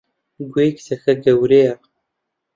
گوێی 0.51 0.71
کچەکە 0.75 1.13
گەورەیە! 1.23 1.75